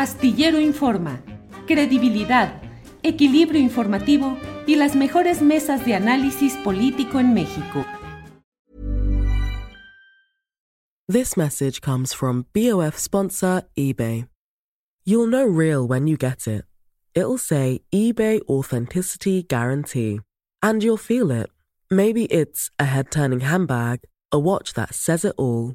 Astillero 0.00 0.58
Informa, 0.58 1.20
credibilidad, 1.66 2.62
equilibrio 3.02 3.60
informativo 3.60 4.38
y 4.66 4.76
las 4.76 4.96
mejores 4.96 5.42
mesas 5.42 5.84
de 5.84 5.94
análisis 5.94 6.54
político 6.64 7.20
en 7.20 7.34
México. 7.34 7.84
This 11.06 11.36
message 11.36 11.82
comes 11.82 12.14
from 12.14 12.46
BOF 12.54 12.96
sponsor 12.96 13.64
eBay. 13.76 14.26
You'll 15.04 15.26
know 15.26 15.44
real 15.44 15.86
when 15.86 16.06
you 16.06 16.16
get 16.16 16.46
it. 16.46 16.64
It'll 17.14 17.36
say 17.36 17.82
eBay 17.92 18.40
Authenticity 18.48 19.42
Guarantee. 19.42 20.20
And 20.62 20.82
you'll 20.82 20.96
feel 20.96 21.30
it. 21.30 21.50
Maybe 21.90 22.24
it's 22.30 22.70
a 22.78 22.86
head 22.86 23.10
turning 23.10 23.40
handbag, 23.40 24.00
a 24.32 24.38
watch 24.38 24.72
that 24.72 24.94
says 24.94 25.26
it 25.26 25.34
all, 25.36 25.74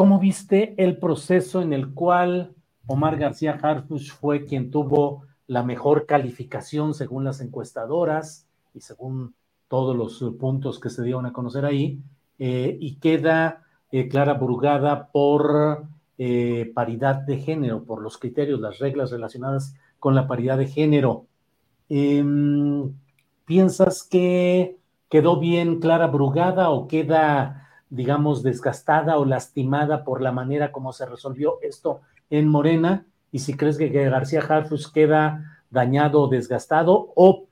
¿Cómo 0.00 0.18
viste 0.18 0.72
el 0.82 0.96
proceso 0.96 1.60
en 1.60 1.74
el 1.74 1.92
cual 1.92 2.54
Omar 2.86 3.18
García 3.18 3.58
Harfuch 3.60 4.12
fue 4.12 4.46
quien 4.46 4.70
tuvo 4.70 5.24
la 5.46 5.62
mejor 5.62 6.06
calificación 6.06 6.94
según 6.94 7.22
las 7.22 7.42
encuestadoras 7.42 8.46
y 8.72 8.80
según 8.80 9.34
todos 9.68 9.94
los 9.94 10.24
puntos 10.38 10.80
que 10.80 10.88
se 10.88 11.02
dieron 11.02 11.26
a 11.26 11.34
conocer 11.34 11.66
ahí, 11.66 12.00
eh, 12.38 12.78
y 12.80 12.94
queda 12.94 13.66
eh, 13.92 14.08
Clara 14.08 14.32
Burgada 14.32 15.08
por 15.08 15.84
eh, 16.16 16.72
paridad 16.74 17.16
de 17.16 17.36
género, 17.36 17.84
por 17.84 18.00
los 18.00 18.16
criterios, 18.16 18.58
las 18.58 18.78
reglas 18.78 19.10
relacionadas 19.10 19.74
con 19.98 20.14
la 20.14 20.26
paridad 20.26 20.56
de 20.56 20.66
género. 20.66 21.26
Em, 21.90 22.90
¿Piensas 23.44 24.02
que 24.02 24.78
quedó 25.10 25.38
bien 25.38 25.78
Clara 25.78 26.06
Brugada 26.06 26.70
o 26.70 26.88
queda 26.88 27.66
digamos, 27.90 28.42
desgastada 28.42 29.18
o 29.18 29.24
lastimada 29.24 30.04
por 30.04 30.22
la 30.22 30.32
manera 30.32 30.72
como 30.72 30.92
se 30.92 31.06
resolvió 31.06 31.58
esto 31.62 32.00
en 32.30 32.48
Morena, 32.48 33.06
y 33.32 33.40
si 33.40 33.54
crees 33.54 33.76
que, 33.76 33.88
García 33.88 34.40
Harfus 34.40 34.90
queda 34.90 35.62
dañado 35.70 36.28
desgastado 36.28 37.12
o 37.14 37.48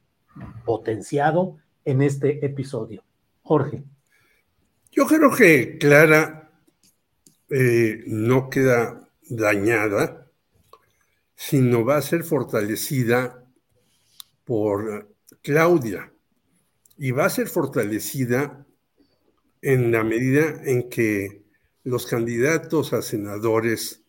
potenciado 0.64 1.58
en 1.84 2.02
este 2.02 2.44
episodio. 2.44 3.02
Jorge. 3.42 3.82
Yo 4.92 5.06
creo 5.06 5.34
que 5.34 5.78
Clara 5.78 6.50
eh, 7.50 8.02
no 8.06 8.50
queda 8.50 9.08
dañada, 9.28 10.26
sino 11.34 11.84
va 11.84 11.96
a 11.96 12.02
ser 12.02 12.24
fortalecida 12.24 13.44
por 14.44 15.08
Claudia 15.42 16.12
y 16.96 17.12
va 17.12 17.26
a 17.26 17.30
ser 17.30 17.48
fortalecida 17.48 18.66
en 19.62 19.92
la 19.92 20.04
medida 20.04 20.60
en 20.64 20.88
que 20.88 21.42
los 21.84 22.06
candidatos 22.06 22.92
a 22.92 23.02
senadores 23.02 24.02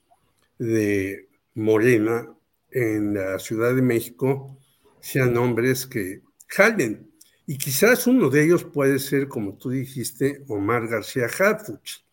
de 0.58 1.30
Morena 1.56 2.28
en 2.72 3.14
la 3.14 3.40
Ciudad 3.40 3.74
de 3.74 3.82
México 3.82 4.58
sean 5.00 5.38
hombres 5.38 5.88
que 5.88 6.22
jalen. 6.48 7.10
Y 7.48 7.58
quizás 7.58 8.06
uno 8.06 8.30
de 8.30 8.44
ellos 8.44 8.64
puede 8.64 9.00
ser, 9.00 9.28
como 9.28 9.58
tú 9.58 9.72
dijiste, 9.72 10.44
Omar 10.48 10.88
García 10.88 11.26
Harfuch, 11.26 12.06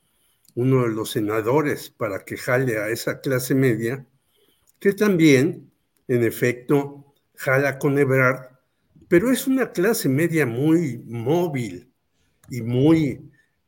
uno 0.55 0.85
de 0.85 0.95
los 0.95 1.11
senadores 1.11 1.91
para 1.91 2.25
que 2.25 2.37
jale 2.37 2.79
a 2.79 2.89
esa 2.89 3.21
clase 3.21 3.55
media, 3.55 4.07
que 4.81 4.93
también, 4.93 5.71
en 6.09 6.25
efecto, 6.25 7.15
jala 7.35 7.79
con 7.79 7.99
Ebrard, 7.99 8.57
pero 9.09 9.31
es 9.31 9.47
una 9.47 9.73
clase 9.73 10.09
media 10.09 10.47
muy 10.47 11.03
móvil, 11.07 11.86
y 12.51 12.63
muy 12.63 13.21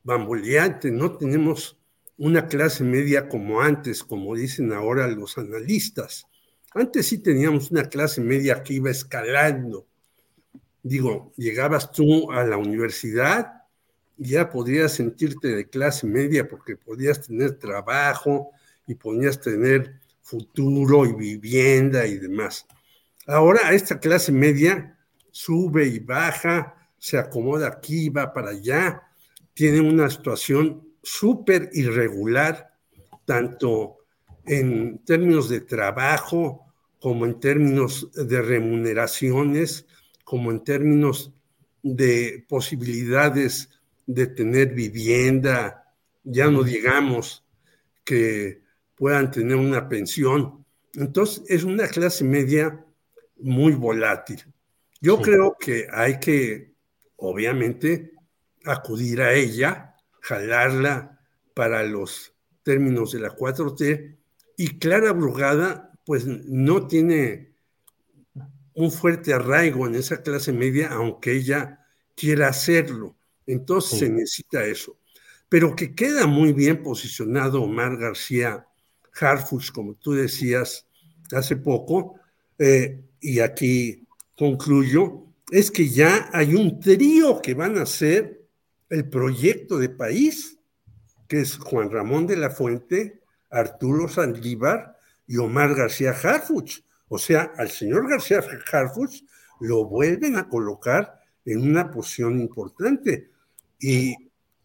bamboleante. 0.03 0.91
No 0.91 1.17
tenemos 1.17 1.77
una 2.17 2.47
clase 2.47 2.83
media 2.83 3.29
como 3.29 3.61
antes, 3.61 4.03
como 4.03 4.35
dicen 4.35 4.73
ahora 4.73 5.07
los 5.07 5.37
analistas. 5.37 6.25
Antes 6.73 7.07
sí 7.07 7.17
teníamos 7.17 7.71
una 7.71 7.85
clase 7.85 8.21
media 8.21 8.61
que 8.61 8.75
iba 8.75 8.91
escalando. 8.91 9.87
Digo, 10.83 11.33
llegabas 11.37 11.91
tú 11.91 12.31
a 12.31 12.43
la 12.43 12.57
universidad 12.57 13.63
y 14.17 14.31
ya 14.31 14.49
podrías 14.49 14.93
sentirte 14.93 15.47
de 15.47 15.69
clase 15.69 16.05
media 16.05 16.47
porque 16.47 16.75
podías 16.75 17.25
tener 17.25 17.57
trabajo 17.57 18.51
y 18.85 18.95
podías 18.95 19.39
tener 19.39 19.99
futuro 20.21 21.05
y 21.05 21.13
vivienda 21.13 22.05
y 22.05 22.17
demás. 22.17 22.65
Ahora 23.25 23.73
esta 23.73 23.99
clase 23.99 24.31
media 24.31 24.97
sube 25.31 25.87
y 25.87 25.99
baja, 25.99 26.75
se 26.99 27.17
acomoda 27.17 27.67
aquí, 27.67 28.09
va 28.09 28.33
para 28.33 28.51
allá, 28.51 29.01
tiene 29.53 29.81
una 29.81 30.09
situación 30.09 30.89
súper 31.01 31.69
irregular, 31.73 32.73
tanto 33.25 33.97
en 34.45 34.99
términos 35.05 35.49
de 35.49 35.61
trabajo 35.61 36.65
como 36.99 37.25
en 37.25 37.39
términos 37.39 38.09
de 38.13 38.41
remuneraciones, 38.41 39.85
como 40.23 40.51
en 40.51 40.63
términos 40.63 41.33
de 41.81 42.45
posibilidades 42.47 43.69
de 44.05 44.27
tener 44.27 44.73
vivienda, 44.73 45.93
ya 46.23 46.49
no 46.49 46.63
digamos 46.63 47.45
que 48.03 48.61
puedan 48.95 49.31
tener 49.31 49.55
una 49.55 49.87
pensión. 49.87 50.65
Entonces 50.93 51.43
es 51.47 51.63
una 51.63 51.87
clase 51.87 52.23
media 52.23 52.83
muy 53.37 53.73
volátil. 53.73 54.43
Yo 54.99 55.21
creo 55.21 55.55
que 55.57 55.87
hay 55.91 56.19
que 56.19 56.68
obviamente, 57.19 58.13
acudir 58.65 59.21
a 59.21 59.33
ella, 59.33 59.95
jalarla 60.21 61.19
para 61.53 61.83
los 61.83 62.33
términos 62.63 63.11
de 63.11 63.19
la 63.19 63.35
4T, 63.35 64.17
y 64.57 64.79
Clara 64.79 65.13
Brugada, 65.13 65.93
pues 66.05 66.25
no 66.25 66.87
tiene 66.87 67.53
un 68.73 68.91
fuerte 68.91 69.33
arraigo 69.33 69.87
en 69.87 69.95
esa 69.95 70.21
clase 70.21 70.53
media, 70.53 70.89
aunque 70.91 71.33
ella 71.33 71.85
quiera 72.15 72.47
hacerlo. 72.49 73.15
Entonces 73.45 73.99
se 73.99 74.09
necesita 74.09 74.65
eso. 74.65 74.97
Pero 75.47 75.75
que 75.75 75.95
queda 75.95 76.27
muy 76.27 76.53
bien 76.53 76.83
posicionado 76.83 77.63
Omar 77.63 77.97
García 77.97 78.67
Harfuch, 79.19 79.71
como 79.71 79.95
tú 79.95 80.13
decías 80.13 80.87
hace 81.31 81.55
poco, 81.55 82.15
eh, 82.57 83.01
y 83.19 83.39
aquí 83.39 84.07
concluyo, 84.37 85.28
es 85.51 85.71
que 85.71 85.89
ya 85.89 86.29
hay 86.33 86.55
un 86.55 86.79
trío 86.79 87.41
que 87.41 87.53
van 87.53 87.77
a 87.77 87.83
hacer 87.83 88.47
el 88.89 89.09
proyecto 89.09 89.77
de 89.77 89.89
país, 89.89 90.59
que 91.27 91.41
es 91.41 91.57
Juan 91.57 91.91
Ramón 91.91 92.27
de 92.27 92.37
la 92.37 92.49
Fuente, 92.49 93.21
Arturo 93.49 94.07
Sandívar 94.07 94.97
y 95.27 95.37
Omar 95.37 95.75
García 95.75 96.11
Harfuch. 96.11 96.83
O 97.07 97.17
sea, 97.17 97.51
al 97.57 97.69
señor 97.69 98.09
García 98.09 98.43
Harfuch 98.71 99.23
lo 99.59 99.85
vuelven 99.85 100.37
a 100.37 100.47
colocar 100.47 101.19
en 101.45 101.61
una 101.61 101.89
posición 101.91 102.39
importante. 102.39 103.29
Y, 103.79 104.15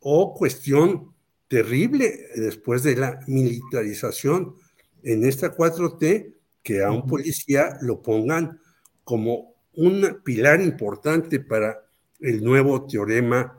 oh, 0.01 0.35
cuestión 0.35 1.15
terrible 1.49 2.29
después 2.37 2.83
de 2.83 2.97
la 2.97 3.21
militarización 3.27 4.57
en 5.03 5.25
esta 5.25 5.55
4T, 5.55 6.35
que 6.63 6.83
a 6.83 6.91
un 6.91 7.07
policía 7.07 7.77
lo 7.83 8.01
pongan 8.01 8.59
como 9.05 9.54
un 9.77 10.21
pilar 10.25 10.61
importante 10.61 11.41
para 11.41 11.85
el 12.21 12.43
nuevo 12.43 12.87
teorema 12.87 13.59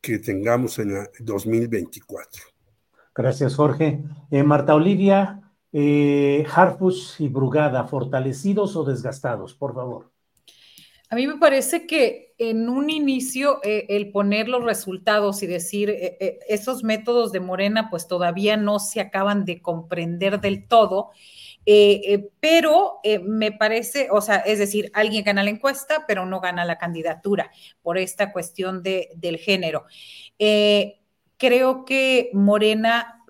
que 0.00 0.18
tengamos 0.18 0.78
en 0.78 0.90
el 0.90 1.06
2024. 1.20 2.42
Gracias, 3.14 3.54
Jorge. 3.54 4.02
Eh, 4.30 4.42
Marta 4.42 4.74
Olivia, 4.74 5.40
eh, 5.72 6.44
Harfush 6.52 7.20
y 7.20 7.28
Brugada, 7.28 7.84
¿fortalecidos 7.84 8.76
o 8.76 8.84
desgastados? 8.84 9.54
Por 9.54 9.74
favor. 9.74 10.10
A 11.10 11.16
mí 11.16 11.26
me 11.26 11.36
parece 11.36 11.86
que 11.86 12.34
en 12.38 12.68
un 12.68 12.90
inicio 12.90 13.60
eh, 13.62 13.86
el 13.88 14.10
poner 14.10 14.48
los 14.48 14.64
resultados 14.64 15.42
y 15.42 15.46
decir 15.46 15.90
eh, 15.90 16.40
esos 16.48 16.82
métodos 16.82 17.30
de 17.30 17.40
Morena 17.40 17.88
pues 17.88 18.08
todavía 18.08 18.56
no 18.56 18.78
se 18.80 19.00
acaban 19.00 19.44
de 19.44 19.62
comprender 19.62 20.40
del 20.40 20.66
todo, 20.66 21.10
pero 22.40 23.00
me 23.22 23.52
parece, 23.52 24.08
o 24.10 24.20
sea, 24.20 24.36
es 24.36 24.58
decir, 24.58 24.90
alguien 24.92 25.24
gana 25.24 25.42
la 25.42 25.50
encuesta, 25.50 26.04
pero 26.06 26.26
no 26.26 26.40
gana 26.40 26.64
la 26.64 26.78
candidatura 26.78 27.50
por 27.82 27.98
esta 27.98 28.32
cuestión 28.32 28.82
de, 28.82 29.10
del 29.16 29.38
género. 29.38 29.86
creo 31.38 31.84
que 31.84 32.30
Morena 32.32 33.24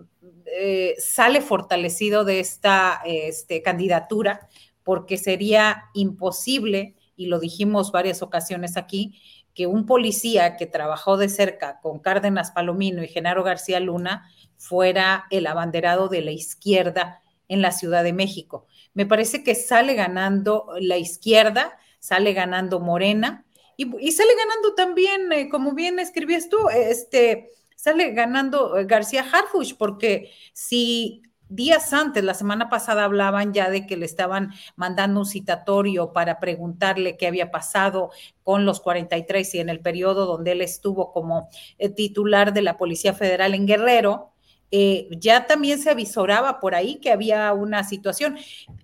eh, 0.57 0.95
sale 0.99 1.41
fortalecido 1.41 2.25
de 2.25 2.39
esta 2.39 3.01
este, 3.05 3.61
candidatura 3.63 4.49
porque 4.85 5.17
sería 5.17 5.85
imposible, 5.95 6.95
y 7.17 7.27
lo 7.27 7.41
dijimos 7.41 7.91
varias 7.91 8.23
ocasiones 8.23 8.77
aquí, 8.77 9.21
que 9.53 9.67
un 9.67 9.85
policía 9.85 10.57
que 10.57 10.67
trabajó 10.67 11.17
de 11.17 11.29
cerca 11.29 11.81
con 11.81 11.99
Cárdenas 11.99 12.53
Palomino 12.53 13.03
y 13.03 13.09
Genaro 13.09 13.43
García 13.43 13.81
Luna 13.81 14.31
fuera 14.57 15.25
el 15.31 15.49
abanderado 15.49 16.09
de 16.09 16.21
la 16.21 16.31
izquierda 16.31 17.23
en 17.49 17.63
la 17.63 17.73
Ciudad 17.73 18.05
de 18.05 18.13
México. 18.13 18.67
Me 18.95 19.07
parece 19.07 19.43
que 19.43 19.55
sale 19.55 19.95
ganando 19.95 20.67
la 20.81 20.99
izquierda, 20.99 21.77
sale 21.99 22.33
ganando 22.33 22.81
Morena 22.81 23.45
y, 23.77 24.13
sale 24.13 24.31
ganando 24.37 24.75
también, 24.75 25.33
eh, 25.33 25.49
como 25.49 25.75
bien 25.75 25.99
escribías 25.99 26.49
tú, 26.49 26.69
este, 26.69 27.51
sale 27.77 28.13
ganando 28.13 28.77
eh, 28.77 28.85
García 28.85 29.25
Harfush, 29.31 29.75
porque 29.77 30.31
si 30.53 31.23
días 31.49 31.93
antes, 31.93 32.25
la 32.25 32.35
semana 32.35 32.69
pasada, 32.69 33.05
hablaban 33.05 33.53
ya 33.53 33.71
de 33.71 33.87
que 33.87 33.97
le 33.97 34.07
estaban 34.07 34.53
mandando 34.77 35.21
un 35.21 35.27
citatorio 35.27 36.13
para 36.13 36.41
preguntarle 36.41 37.17
qué 37.17 37.27
había 37.27 37.51
pasado 37.51 38.11
con 38.43 38.65
los 38.65 38.81
43 38.81 39.55
y 39.55 39.61
en 39.61 39.69
el 39.69 39.81
periodo 39.81 40.27
donde 40.27 40.53
él 40.53 40.61
estuvo 40.61 41.13
como 41.13 41.49
eh, 41.79 41.89
titular 41.89 42.53
de 42.53 42.63
la 42.63 42.77
Policía 42.77 43.13
Federal 43.15 43.55
en 43.55 43.67
Guerrero. 43.67 44.34
Eh, 44.71 45.09
ya 45.19 45.47
también 45.47 45.79
se 45.79 45.91
avisoraba 45.91 46.61
por 46.61 46.75
ahí 46.75 46.97
que 46.97 47.13
había 47.13 47.53
una 47.53 47.85
situación. 47.85 48.37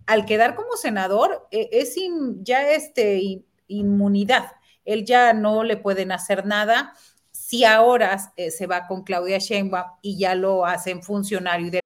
Al 0.06 0.24
quedar 0.24 0.54
como 0.54 0.76
senador, 0.76 1.48
es 1.50 1.96
ya 2.42 2.72
este, 2.72 3.42
inmunidad. 3.66 4.52
Él 4.84 5.04
ya 5.04 5.32
no 5.32 5.64
le 5.64 5.76
pueden 5.76 6.12
hacer 6.12 6.46
nada 6.46 6.94
si 7.30 7.64
ahora 7.64 8.32
eh, 8.36 8.50
se 8.50 8.66
va 8.66 8.86
con 8.86 9.02
Claudia 9.02 9.38
Sheinbaum 9.38 9.86
y 10.02 10.18
ya 10.18 10.34
lo 10.34 10.64
hacen 10.64 11.02
funcionario 11.02 11.70
de 11.70 11.80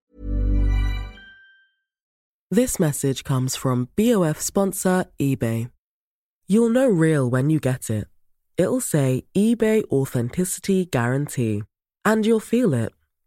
This 2.51 2.79
message 2.79 3.25
comes 3.25 3.57
from 3.57 3.89
BOF 3.97 4.41
sponsor 4.41 5.07
eBay. 5.19 5.71
You'll 6.47 6.69
know 6.69 6.87
real 6.87 7.29
when 7.29 7.51
you 7.51 7.59
get 7.59 7.91
it. 7.91 8.07
It'll 8.57 8.81
say 8.81 9.25
eBay 9.35 9.83
Authenticity 9.91 10.85
Guarantee. 10.87 11.63
And 12.05 12.25
you'll 12.25 12.39
feel 12.39 12.73
it. 12.75 12.93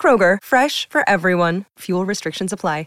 Kroger, 0.00 0.38
fresh 0.42 0.88
for 0.88 1.06
everyone. 1.06 1.66
Fuel 1.80 2.06
restrictions 2.06 2.54
apply. 2.54 2.86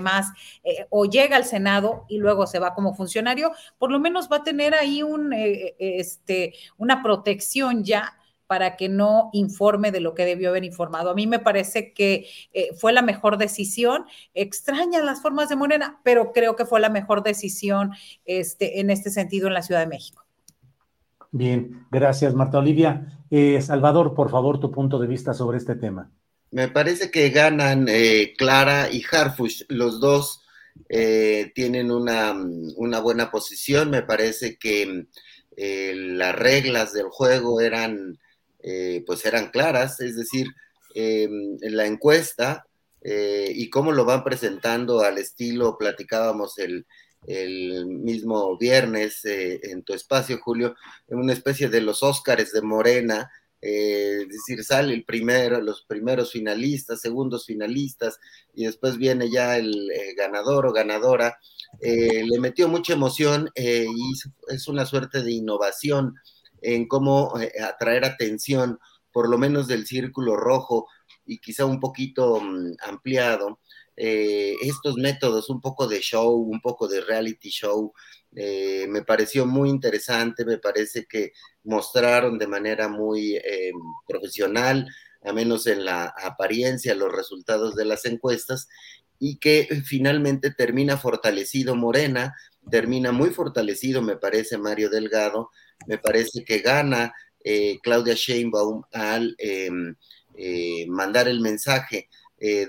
más 0.00 0.32
eh, 0.64 0.86
o 0.90 1.04
llega 1.04 1.36
al 1.36 1.44
Senado 1.44 2.04
y 2.08 2.18
luego 2.18 2.46
se 2.46 2.58
va 2.58 2.74
como 2.74 2.94
funcionario, 2.94 3.52
por 3.78 3.92
lo 3.92 4.00
menos 4.00 4.28
va 4.30 4.38
a 4.38 4.42
tener 4.42 4.74
ahí 4.74 5.02
un, 5.02 5.32
eh, 5.32 5.76
eh, 5.78 5.96
este, 5.98 6.54
una 6.76 7.02
protección 7.02 7.84
ya 7.84 8.16
para 8.46 8.76
que 8.76 8.88
no 8.88 9.30
informe 9.32 9.92
de 9.92 10.00
lo 10.00 10.14
que 10.14 10.24
debió 10.24 10.48
haber 10.48 10.64
informado. 10.64 11.10
A 11.10 11.14
mí 11.14 11.28
me 11.28 11.38
parece 11.38 11.92
que 11.92 12.26
fue 12.76 12.92
la 12.92 13.00
mejor 13.00 13.36
decisión. 13.36 14.06
Extraña 14.34 15.00
las 15.04 15.22
formas 15.22 15.48
de 15.48 15.54
Morena, 15.54 16.00
pero 16.02 16.32
creo 16.32 16.56
que 16.56 16.66
fue 16.66 16.80
la 16.80 16.88
mejor 16.88 17.22
decisión 17.22 17.92
este, 18.24 18.80
en 18.80 18.90
este 18.90 19.10
sentido 19.10 19.46
en 19.46 19.54
la 19.54 19.62
Ciudad 19.62 19.78
de 19.78 19.86
México. 19.86 20.24
Bien, 21.32 21.86
gracias 21.90 22.34
Marta 22.34 22.58
Olivia. 22.58 23.06
Salvador, 23.60 24.14
por 24.14 24.30
favor, 24.30 24.58
tu 24.58 24.72
punto 24.72 24.98
de 24.98 25.06
vista 25.06 25.32
sobre 25.32 25.58
este 25.58 25.76
tema. 25.76 26.10
Me 26.50 26.66
parece 26.68 27.10
que 27.10 27.30
ganan 27.30 27.86
eh, 27.88 28.34
Clara 28.36 28.90
y 28.90 29.04
Harfush. 29.08 29.62
Los 29.68 30.00
dos 30.00 30.42
eh, 30.88 31.52
tienen 31.54 31.92
una, 31.92 32.34
buena 33.00 33.30
posición. 33.30 33.90
Me 33.90 34.02
parece 34.02 34.58
que 34.58 35.06
eh, 35.56 35.94
las 35.94 36.34
reglas 36.34 36.92
del 36.92 37.06
juego 37.08 37.60
eran, 37.60 38.18
pues 39.06 39.24
eran 39.24 39.50
claras. 39.50 40.00
Es 40.00 40.16
decir, 40.16 40.48
en 40.94 41.76
la 41.76 41.86
encuesta 41.86 42.66
y 43.02 43.70
cómo 43.70 43.92
lo 43.92 44.04
van 44.04 44.24
presentando 44.24 45.00
al 45.00 45.18
estilo, 45.18 45.78
platicábamos 45.78 46.58
el, 46.58 46.84
el 47.26 47.86
mismo 47.86 48.56
viernes 48.56 49.20
en 49.24 49.82
tu 49.82 49.92
espacio, 49.92 50.38
Julio, 50.42 50.74
en 51.08 51.18
una 51.18 51.32
especie 51.32 51.68
de 51.68 51.80
los 51.80 52.02
Óscares 52.02 52.52
de 52.52 52.62
Morena 52.62 53.30
eh, 53.62 54.22
es 54.22 54.28
decir, 54.28 54.64
sale 54.64 54.94
el 54.94 55.04
primero, 55.04 55.60
los 55.60 55.82
primeros 55.82 56.32
finalistas, 56.32 57.00
segundos 57.00 57.44
finalistas, 57.46 58.18
y 58.54 58.64
después 58.64 58.96
viene 58.96 59.30
ya 59.30 59.58
el 59.58 59.90
eh, 59.90 60.14
ganador 60.16 60.66
o 60.66 60.72
ganadora. 60.72 61.38
Eh, 61.80 62.24
le 62.24 62.40
metió 62.40 62.68
mucha 62.68 62.94
emoción 62.94 63.50
y 63.54 64.12
es 64.48 64.68
una 64.68 64.86
suerte 64.86 65.22
de 65.22 65.32
innovación 65.32 66.14
en 66.62 66.88
cómo 66.88 67.34
atraer 67.62 68.04
atención, 68.04 68.78
por 69.12 69.28
lo 69.28 69.38
menos 69.38 69.66
del 69.68 69.86
círculo 69.86 70.36
rojo 70.36 70.86
y 71.26 71.38
quizá 71.38 71.64
un 71.64 71.80
poquito 71.80 72.40
mm, 72.40 72.76
ampliado, 72.82 73.60
estos 74.02 74.94
métodos, 74.96 75.50
un 75.50 75.60
poco 75.60 75.86
de 75.86 76.00
show, 76.00 76.34
un 76.34 76.60
poco 76.60 76.88
de 76.88 77.02
reality 77.02 77.50
show, 77.50 77.92
eh, 78.36 78.86
me 78.88 79.02
pareció 79.02 79.44
muy 79.44 79.70
interesante, 79.70 80.44
me 80.44 80.58
parece 80.58 81.06
que 81.06 81.32
mostraron 81.64 82.38
de 82.38 82.46
manera 82.46 82.88
muy 82.88 83.36
eh, 83.36 83.72
profesional, 84.06 84.88
a 85.24 85.32
menos 85.32 85.66
en 85.66 85.84
la 85.84 86.14
apariencia, 86.22 86.94
los 86.94 87.12
resultados 87.12 87.74
de 87.74 87.84
las 87.84 88.04
encuestas 88.04 88.68
y 89.18 89.38
que 89.38 89.68
finalmente 89.84 90.50
termina 90.52 90.96
fortalecido 90.96 91.74
Morena, 91.74 92.34
termina 92.70 93.10
muy 93.12 93.30
fortalecido, 93.30 94.00
me 94.00 94.16
parece, 94.16 94.58
Mario 94.58 94.90
Delgado, 94.90 95.50
me 95.86 95.98
parece 95.98 96.44
que 96.44 96.60
gana 96.60 97.12
eh, 97.42 97.78
Claudia 97.82 98.14
Sheinbaum 98.14 98.82
al 98.92 99.34
em, 99.38 99.96
mandar 100.88 101.28
el 101.28 101.40
mensaje 101.40 102.08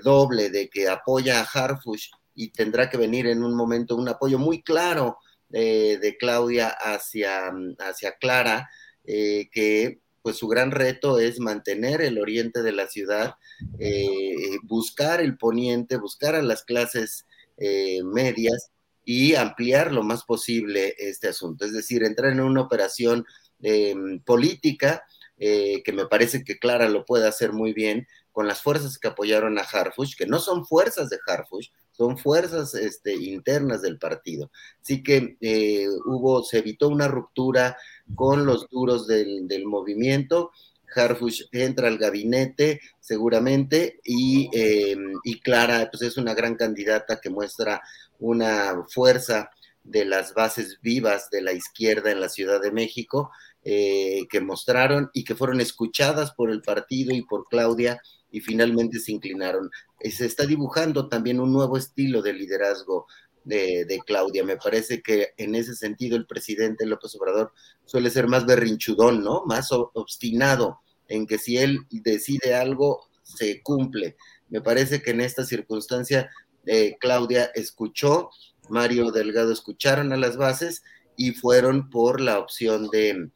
doble 0.02 0.50
de 0.50 0.68
que 0.68 0.88
apoya 0.88 1.40
a 1.40 1.44
Harfush 1.44 2.10
y 2.34 2.50
tendrá 2.50 2.90
que 2.90 2.98
venir 2.98 3.26
en 3.26 3.42
un 3.42 3.54
momento 3.54 3.96
un 3.96 4.08
apoyo 4.08 4.38
muy 4.38 4.62
claro 4.62 5.18
de 5.48 6.16
Claudia 6.18 6.68
hacia, 6.68 7.50
hacia 7.78 8.16
Clara, 8.16 8.68
eh, 9.04 9.48
que 9.50 10.00
pues 10.22 10.36
su 10.36 10.46
gran 10.46 10.70
reto 10.70 11.18
es 11.18 11.40
mantener 11.40 12.00
el 12.00 12.18
oriente 12.18 12.62
de 12.62 12.72
la 12.72 12.86
ciudad, 12.86 13.34
eh, 13.78 14.56
buscar 14.62 15.20
el 15.20 15.36
poniente, 15.36 15.96
buscar 15.96 16.36
a 16.36 16.42
las 16.42 16.62
clases 16.62 17.26
eh, 17.56 18.02
medias 18.04 18.70
y 19.04 19.34
ampliar 19.34 19.92
lo 19.92 20.04
más 20.04 20.22
posible 20.22 20.94
este 20.96 21.28
asunto. 21.28 21.64
Es 21.64 21.72
decir, 21.72 22.04
entrar 22.04 22.30
en 22.30 22.40
una 22.40 22.60
operación 22.60 23.26
em, 23.60 24.20
política, 24.20 25.02
eh, 25.38 25.82
que 25.84 25.92
me 25.92 26.06
parece 26.06 26.44
que 26.44 26.58
Clara 26.58 26.88
lo 26.88 27.04
puede 27.04 27.26
hacer 27.26 27.52
muy 27.52 27.72
bien, 27.72 28.06
con 28.32 28.48
las 28.48 28.62
fuerzas 28.62 28.98
que 28.98 29.08
apoyaron 29.08 29.58
a 29.58 29.62
Harfush, 29.62 30.16
que 30.16 30.26
no 30.26 30.40
son 30.40 30.64
fuerzas 30.66 31.10
de 31.10 31.18
Harfush, 31.26 31.68
son 31.92 32.16
fuerzas 32.18 32.74
este, 32.74 33.14
internas 33.14 33.82
del 33.82 33.98
partido. 33.98 34.50
Así 34.80 35.02
que 35.02 35.36
eh, 35.40 35.86
hubo, 36.06 36.42
se 36.42 36.58
evitó 36.58 36.88
una 36.88 37.08
ruptura 37.08 37.76
con 38.14 38.46
los 38.46 38.68
duros 38.70 39.06
del, 39.06 39.46
movimiento. 39.66 40.50
Harfush 40.94 41.44
entra 41.52 41.88
al 41.88 41.98
gabinete 41.98 42.80
seguramente 43.00 44.00
y, 44.04 44.50
eh, 44.52 44.96
y, 45.24 45.40
Clara 45.40 45.88
pues 45.90 46.02
es 46.02 46.16
una 46.18 46.34
gran 46.34 46.54
candidata 46.56 47.20
que 47.20 47.30
muestra 47.30 47.82
una 48.18 48.84
fuerza 48.88 49.50
de 49.84 50.04
las 50.04 50.34
bases 50.34 50.78
vivas 50.82 51.30
de 51.30 51.40
la 51.40 51.52
izquierda 51.52 52.10
en 52.10 52.20
la 52.20 52.28
Ciudad 52.28 52.60
de 52.60 52.72
México 52.72 53.30
eh, 53.64 54.26
que 54.28 54.40
mostraron 54.40 55.10
y 55.14 55.24
que 55.24 55.36
fueron 55.36 55.60
escuchadas 55.60 56.32
por 56.32 56.50
el 56.50 56.62
partido 56.62 57.14
y 57.14 57.22
por 57.22 57.46
Claudia 57.48 58.00
y 58.32 58.40
finalmente 58.40 58.98
se 58.98 59.12
inclinaron. 59.12 59.70
Eh, 60.00 60.10
se 60.10 60.26
está 60.26 60.46
dibujando 60.46 61.08
también 61.08 61.38
un 61.38 61.52
nuevo 61.52 61.76
estilo 61.76 62.22
de 62.22 62.32
liderazgo 62.32 63.06
de, 63.44 64.00
Claudia. 64.06 64.44
Me 64.44 64.56
parece 64.56 65.02
que 65.02 65.28
en 65.36 65.54
ese 65.54 65.74
sentido 65.74 66.16
el 66.16 66.26
presidente 66.26 66.86
López 66.86 67.14
Obrador 67.14 67.52
suele 67.84 68.10
ser 68.10 68.26
más 68.26 68.46
berrinchudón, 68.46 69.22
¿no? 69.22 69.44
Más 69.46 69.68
obstinado 69.70 70.80
en 71.08 71.26
que 71.26 71.38
si 71.38 71.58
él 71.58 71.86
decide 71.90 72.54
algo, 72.54 73.06
se 73.22 73.62
cumple. 73.62 74.16
Me 74.48 74.60
parece 74.60 75.02
que 75.02 75.10
en 75.10 75.20
esta 75.20 75.44
circunstancia 75.44 76.30
eh, 76.66 76.96
Claudia 77.00 77.50
escuchó, 77.54 78.30
Mario 78.68 79.10
Delgado 79.10 79.52
escucharon 79.52 80.12
a 80.12 80.16
las 80.16 80.36
bases 80.36 80.82
y 81.16 81.32
fueron 81.32 81.90
por 81.90 82.20
la 82.20 82.38
opción 82.38 82.88
de, 82.88 83.30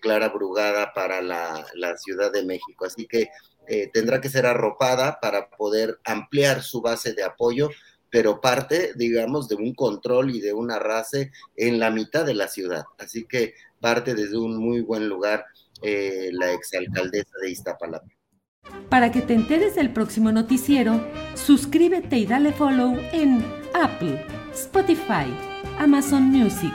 Clara 0.00 0.28
Brugada 0.28 0.92
para 0.94 1.20
la, 1.22 1.64
Ciudad 1.98 2.32
de 2.32 2.44
México. 2.44 2.84
Así 2.84 3.06
que 3.06 3.28
eh, 3.66 3.90
tendrá 3.92 4.20
que 4.20 4.28
ser 4.28 4.46
arropada 4.46 5.18
para 5.20 5.50
poder 5.50 5.98
ampliar 6.04 6.62
su 6.62 6.80
base 6.80 7.12
de 7.12 7.24
apoyo, 7.24 7.70
pero 8.10 8.40
parte, 8.40 8.92
digamos, 8.96 9.48
de 9.48 9.56
un 9.56 9.74
control 9.74 10.34
y 10.34 10.40
de 10.40 10.52
una 10.52 10.76
arrase 10.76 11.30
en 11.56 11.78
la 11.78 11.90
mitad 11.90 12.24
de 12.24 12.34
la 12.34 12.48
ciudad. 12.48 12.84
Así 12.98 13.24
que 13.26 13.54
parte 13.80 14.14
desde 14.14 14.38
un 14.38 14.56
muy 14.56 14.80
buen 14.80 15.08
lugar 15.08 15.44
eh, 15.82 16.30
la 16.32 16.52
exalcaldesa 16.52 17.30
de 17.42 17.50
Iztapalapa. 17.50 18.08
Para 18.88 19.12
que 19.12 19.20
te 19.20 19.34
enteres 19.34 19.76
del 19.76 19.92
próximo 19.92 20.32
noticiero, 20.32 21.00
suscríbete 21.34 22.18
y 22.18 22.26
dale 22.26 22.52
follow 22.52 22.98
en 23.12 23.44
Apple, 23.74 24.24
Spotify, 24.52 25.26
Amazon 25.78 26.24
Music, 26.24 26.74